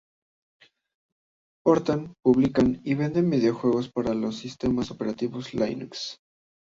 [1.63, 6.17] Portan, publican y venden videojuegos para los sistemas operativos Linux.